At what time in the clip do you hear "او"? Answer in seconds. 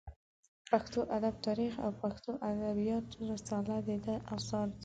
1.83-1.89